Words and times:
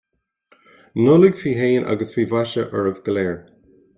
Nollaig 1.07 1.35
faoi 1.41 1.53
shéan 1.59 1.85
agus 1.93 2.13
faoi 2.15 2.27
mhaise 2.33 2.63
oraibh 2.79 3.03
go 3.05 3.17
léir 3.19 3.37